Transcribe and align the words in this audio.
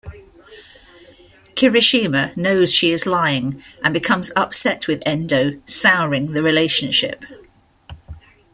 Kirishima 1.53 2.35
knows 2.35 2.73
she 2.73 2.89
is 2.91 3.05
lying 3.05 3.61
and 3.83 3.93
becomes 3.93 4.31
upset 4.35 4.87
with 4.87 5.03
Endo 5.05 5.61
souring 5.67 6.31
the 6.31 6.41
relationship. 6.41 7.21